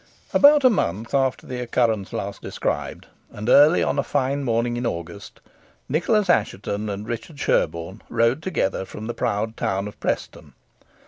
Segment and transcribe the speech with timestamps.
[0.33, 4.87] About a month after the occurrence last described, and early on a fine morning in
[4.87, 5.39] August,
[5.87, 10.53] Nicholas Assheton and Richard Sherborne rode forth together from the proud town of Preston.